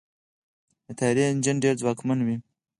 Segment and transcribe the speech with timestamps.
[0.85, 2.35] د طیارې انجن ډېر ځواکمن وي.